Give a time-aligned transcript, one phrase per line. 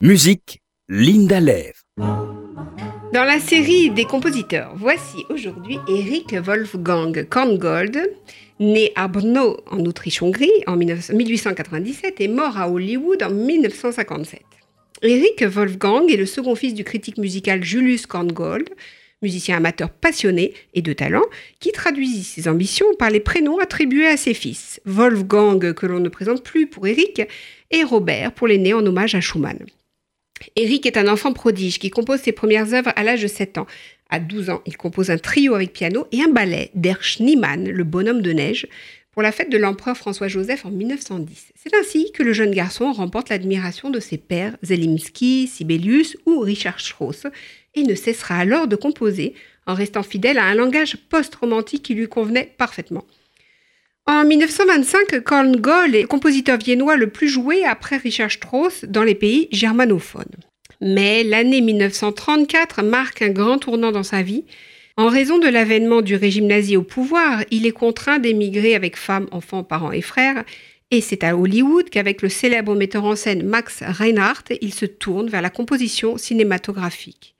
[0.00, 1.72] Musique, Linda Lev.
[1.96, 7.98] Dans la série des compositeurs, voici aujourd'hui Eric Wolfgang Korngold,
[8.60, 14.40] né à Brno en Autriche-Hongrie en 1897 et mort à Hollywood en 1957.
[15.02, 18.70] Eric Wolfgang est le second fils du critique musical Julius Korngold,
[19.20, 21.26] musicien amateur passionné et de talent,
[21.58, 24.80] qui traduisit ses ambitions par les prénoms attribués à ses fils.
[24.84, 27.20] Wolfgang, que l'on ne présente plus pour Eric,
[27.72, 29.58] et Robert pour l'aîné en hommage à Schumann.
[30.56, 33.66] Eric est un enfant prodige qui compose ses premières œuvres à l'âge de 7 ans.
[34.10, 37.84] À 12 ans, il compose un trio avec piano et un ballet d'Er Schneemann, le
[37.84, 38.66] bonhomme de neige,
[39.12, 41.52] pour la fête de l'empereur François-Joseph en 1910.
[41.56, 46.80] C'est ainsi que le jeune garçon remporte l'admiration de ses pères Zelimski, Sibelius ou Richard
[46.80, 47.26] Strauss
[47.74, 49.34] et ne cessera alors de composer
[49.66, 53.04] en restant fidèle à un langage post-romantique qui lui convenait parfaitement.
[54.10, 59.14] En 1925, Korngold est le compositeur viennois le plus joué après Richard Strauss dans les
[59.14, 60.24] pays germanophones.
[60.80, 64.46] Mais l'année 1934 marque un grand tournant dans sa vie.
[64.96, 69.26] En raison de l'avènement du régime nazi au pouvoir, il est contraint d'émigrer avec femme,
[69.30, 70.42] enfants, parents et frères.
[70.90, 75.28] Et c'est à Hollywood qu'avec le célèbre metteur en scène Max Reinhardt, il se tourne
[75.28, 77.34] vers la composition cinématographique.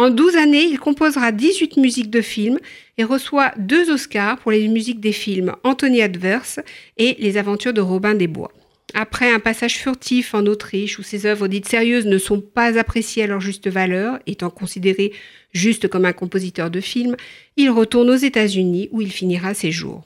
[0.00, 2.58] En 12 années, il composera 18 musiques de films
[2.96, 6.58] et reçoit deux Oscars pour les musiques des films Anthony Adverse
[6.96, 8.50] et Les Aventures de Robin des Bois.
[8.94, 13.24] Après un passage furtif en Autriche où ses œuvres dites sérieuses ne sont pas appréciées
[13.24, 15.12] à leur juste valeur, étant considéré
[15.52, 17.16] juste comme un compositeur de films,
[17.58, 20.04] il retourne aux États-Unis où il finira ses jours.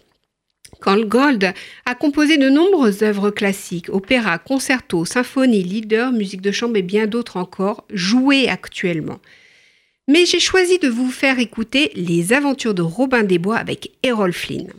[0.83, 1.55] Carl Gold
[1.87, 7.07] a composé de nombreuses œuvres classiques, opéras, concertos, symphonies, leaders, musique de chambre et bien
[7.07, 9.21] d'autres encore, jouées actuellement.
[10.07, 14.35] Mais j'ai choisi de vous faire écouter Les aventures de Robin des Bois avec Errol
[14.35, 14.71] Flynn.